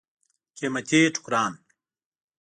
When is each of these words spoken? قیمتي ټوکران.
قیمتي 0.57 1.01
ټوکران. 1.15 1.53